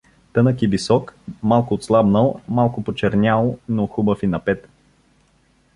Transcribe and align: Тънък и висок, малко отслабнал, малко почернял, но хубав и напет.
Тънък 0.33 0.61
и 0.61 0.67
висок, 0.67 1.15
малко 1.43 1.73
отслабнал, 1.73 2.41
малко 2.47 2.83
почернял, 2.83 3.59
но 3.69 3.87
хубав 3.87 4.23
и 4.23 4.27
напет. 4.27 4.67